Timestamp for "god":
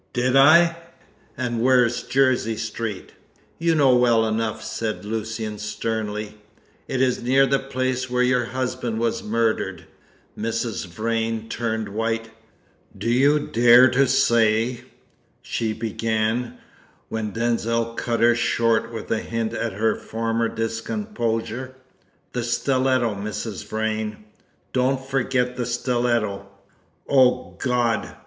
27.59-28.15